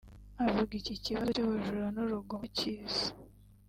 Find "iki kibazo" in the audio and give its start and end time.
0.79-1.29